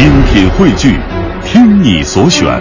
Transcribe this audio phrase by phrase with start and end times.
[0.00, 0.98] 精品汇聚，
[1.44, 2.58] 听你所选，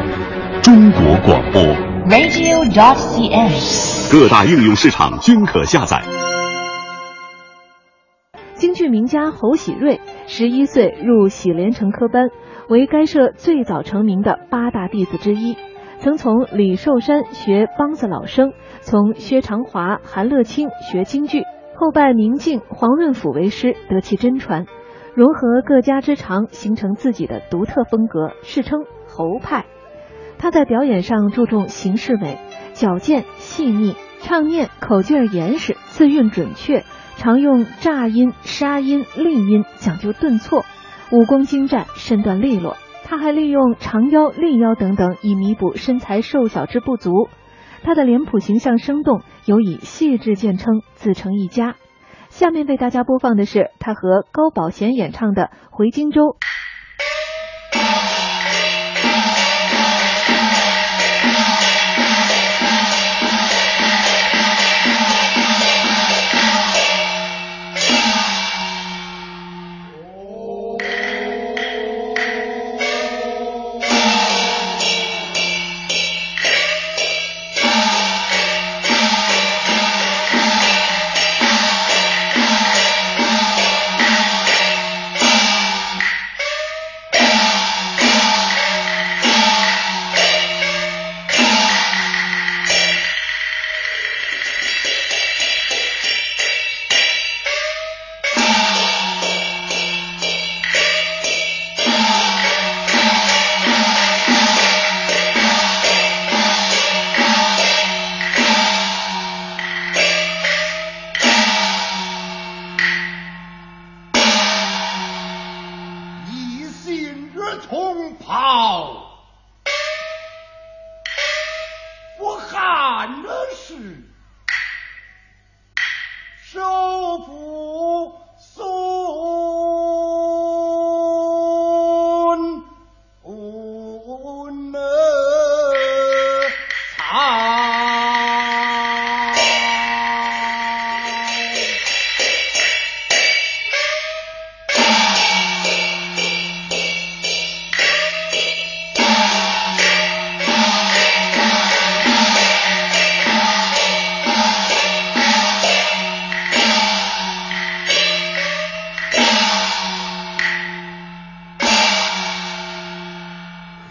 [0.62, 1.62] 中国广播。
[2.10, 4.12] radio.cn。
[4.12, 6.02] 各大应用市场均可下载。
[8.56, 12.28] 京剧名家侯喜瑞，十一岁入喜连成科班，
[12.68, 15.56] 为该社最早成名的八大弟子之一。
[16.00, 18.52] 曾从李寿山学梆子老生，
[18.82, 21.44] 从薛长华、韩乐清学京剧，
[21.78, 24.66] 后拜明镜、黄润甫为师，得其真传，
[25.16, 29.66] 融合各家之长，形成自己的独特风格，世称侯派。
[30.38, 32.40] 他在表演上注重形式美、
[32.74, 36.86] 矫健细腻，唱念口劲儿严实，字韵准确，
[37.18, 40.64] 常用炸音、沙音、令音，讲究顿挫，
[41.12, 42.78] 武功精湛，身段利落。
[43.04, 47.28] 他还利用长腰、立腰等等，以弥补身材瘦小之不足。
[47.82, 51.76] 他的脸谱形象生动，尤以细致见称，自成一家。
[52.30, 56.22] 下面为大家播放的是他和高宝贤演唱的《回荆州》。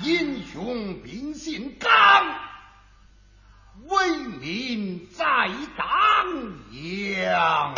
[0.09, 2.35] 英雄秉性刚，
[3.89, 4.09] 为
[4.41, 5.87] 民在当
[6.73, 7.75] 阳。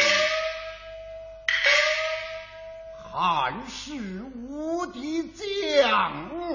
[3.13, 6.53] 汉室无敌将，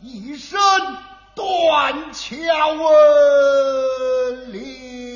[0.00, 0.58] 一身
[1.36, 2.74] 断桥
[4.48, 5.09] 梁。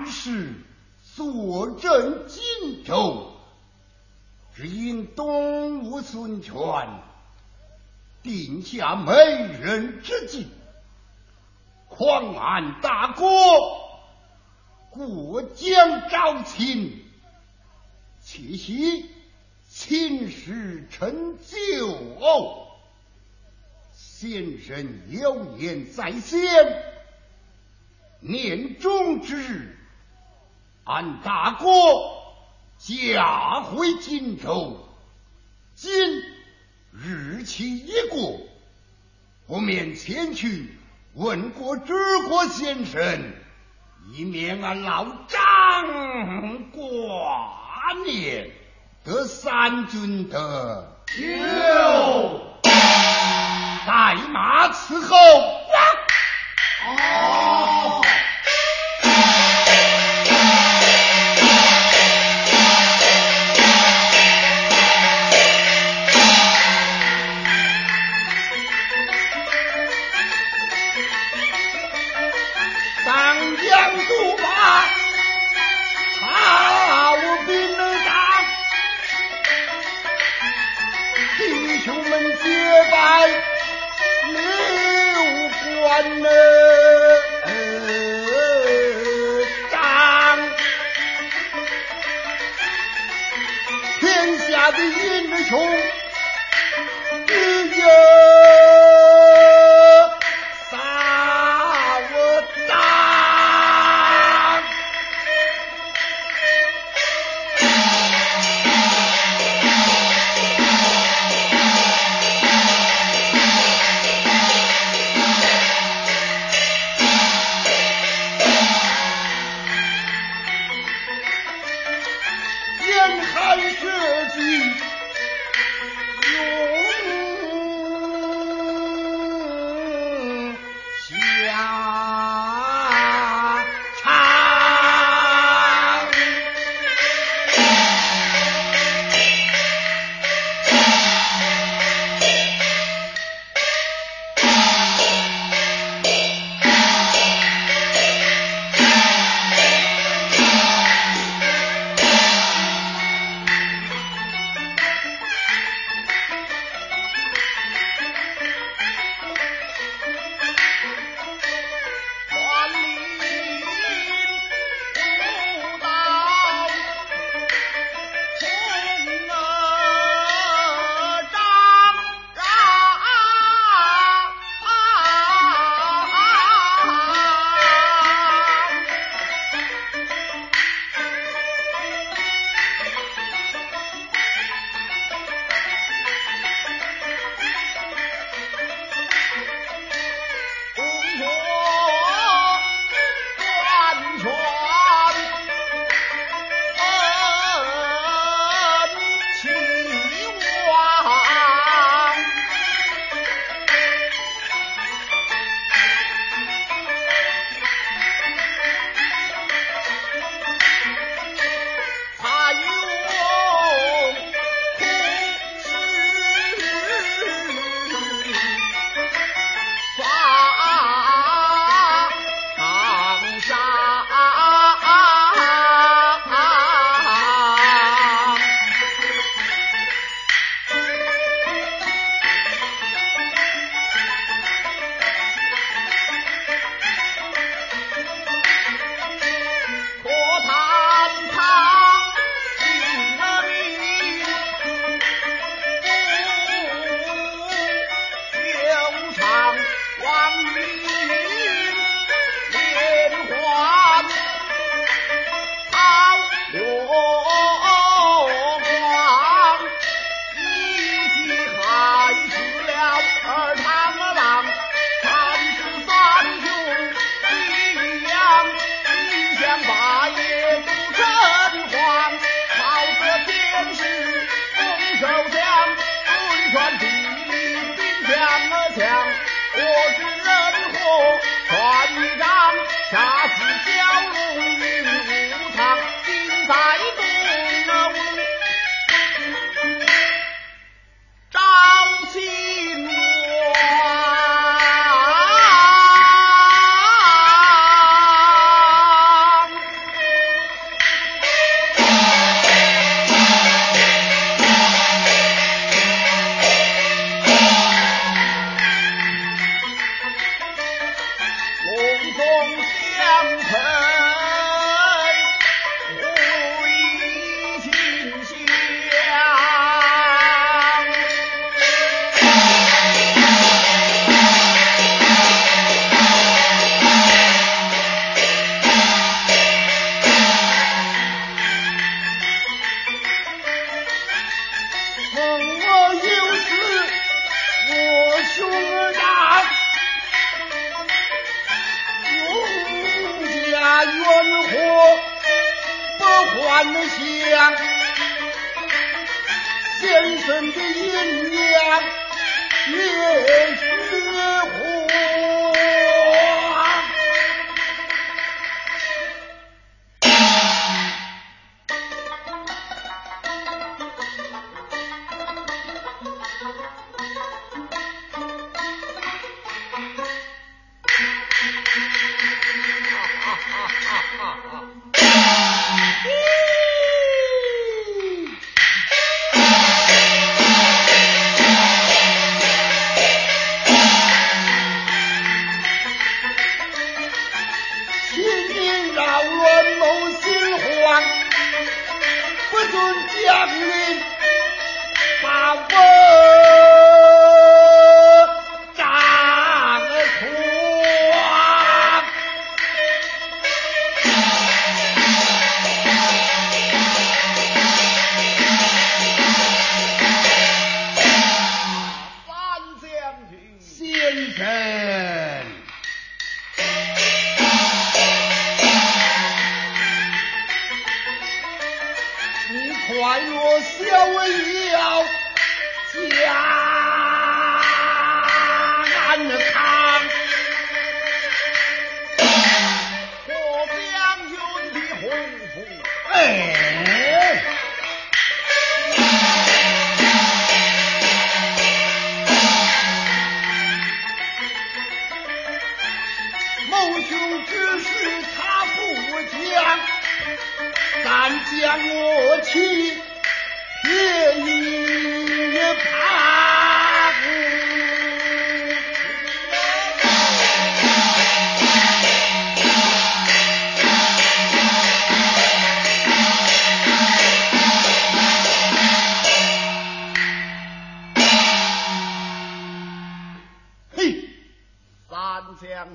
[0.00, 0.54] 汉室，
[1.14, 3.32] 坐镇荆州。
[4.56, 6.54] 只因东吴孙权
[8.22, 10.48] 定下美人之计，
[11.86, 13.28] 狂安大国，
[14.88, 17.04] 过江招亲，
[18.22, 19.04] 窃喜
[19.68, 22.66] 秦时成就。
[23.94, 26.40] 先生有言在先，
[28.20, 29.76] 年终之日，
[30.90, 31.66] 按大哥
[32.78, 34.76] 驾回荆州。
[35.76, 35.92] 今
[36.92, 38.40] 日期已过，
[39.46, 40.76] 不免前去
[41.14, 41.94] 问过知
[42.28, 43.32] 国先生，
[44.12, 46.82] 以免俺老张挂
[48.04, 48.50] 念，
[49.04, 52.40] 得三军的有
[53.86, 55.16] 带马伺候。
[56.88, 57.69] 哦。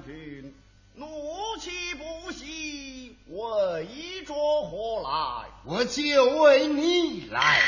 [0.06, 0.54] 将军
[0.94, 5.50] 怒气不息，为着何来？
[5.66, 7.60] 我就为你来。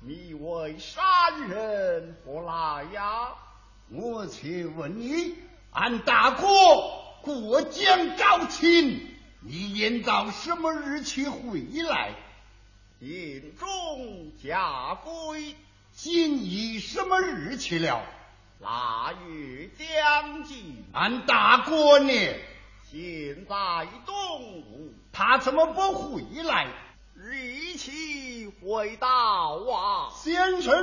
[0.00, 3.32] 你为山人何来呀？
[3.88, 5.34] 我且问你，
[5.72, 6.46] 俺大哥
[7.22, 12.14] 过江招亲，你应到什么日期回来？
[13.00, 15.56] 印中家规，
[15.92, 18.02] 今已什么日期了？
[18.60, 22.10] 腊月将近，俺大哥呢？
[22.90, 24.14] 现在东
[24.62, 26.66] 吴，他怎么不回来？
[27.14, 30.08] 日期回到啊！
[30.14, 30.74] 先生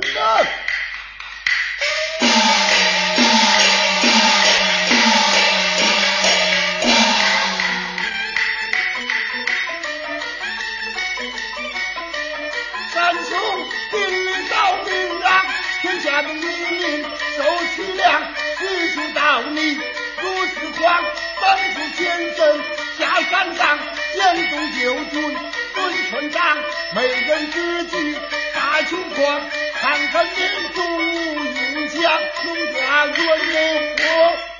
[16.14, 16.46] 天下的黎
[16.78, 17.42] 民受
[17.74, 18.22] 其量，
[18.58, 21.04] 举出道理如此狂，
[21.40, 22.06] 本府前
[22.36, 22.62] 身
[22.96, 23.78] 下山岗，
[24.14, 25.36] 严重九军
[25.74, 26.56] 孙村长，
[26.94, 28.16] 没人知己
[28.54, 29.40] 大穷狂，
[29.74, 30.34] 看看民
[30.72, 32.00] 众影响，
[32.44, 34.53] 农家园有火。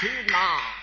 [0.00, 0.77] 将军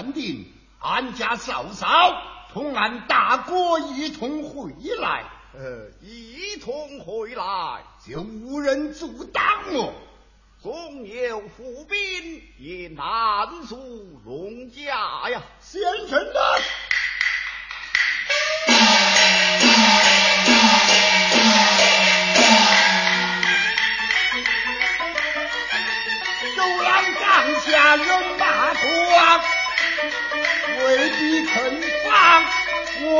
[0.00, 0.46] 就算定
[0.80, 2.22] 俺家嫂嫂
[2.54, 9.42] 同俺大哥一同回来，呃，一同回来，就无人阻挡
[9.74, 9.92] 我。
[10.62, 15.42] 纵有伏兵，也难阻龙家呀。
[15.60, 16.40] 先生呢？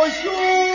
[0.00, 0.70] 我兄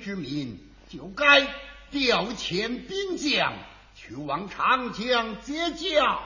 [0.00, 1.42] 之民，就该
[1.90, 3.52] 调遣兵将
[3.94, 6.18] 去往长江接驾！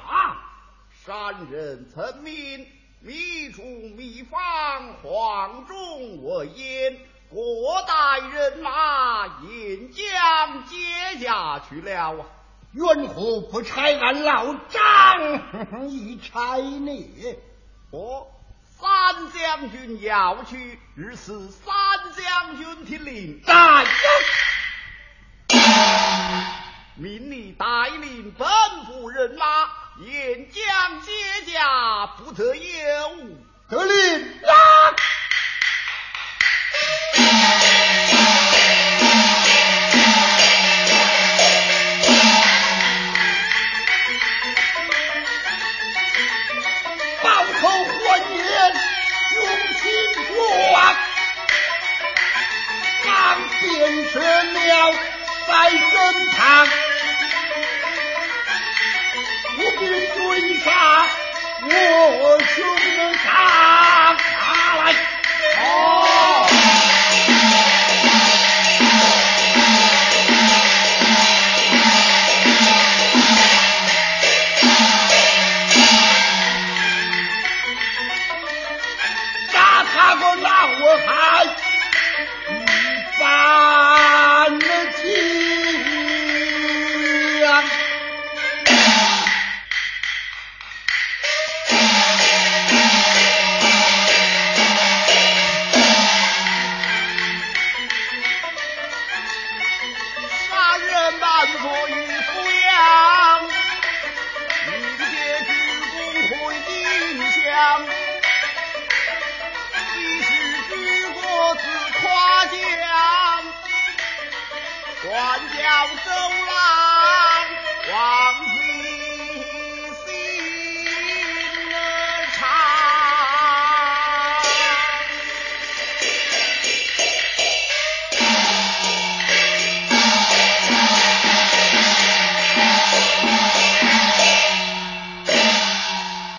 [1.05, 2.67] 山人曾命
[3.01, 4.41] 密处密方，
[5.03, 6.97] 黄中我焉。
[7.31, 7.41] 各
[7.87, 12.27] 带人马引江接驾去了啊！
[12.73, 17.37] 冤何不拆俺老张 一拆呢？
[17.91, 18.29] 哦，
[18.85, 21.75] 三将军要去，于是三
[22.15, 23.41] 将军听令。
[23.41, 23.89] 大家
[26.95, 27.65] 命你带
[27.99, 28.47] 领本
[28.85, 29.47] 府人马
[30.05, 31.11] 沿江接
[31.51, 33.39] 驾，不得有误。
[33.71, 34.41] 得令。
[34.43, 34.49] 在